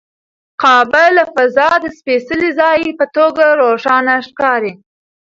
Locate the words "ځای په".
2.59-3.05